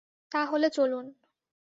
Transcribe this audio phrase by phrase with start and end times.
[0.31, 1.05] তা হলে চলুন।